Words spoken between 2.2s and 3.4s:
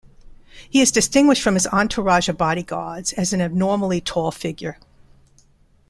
of bodyguards as an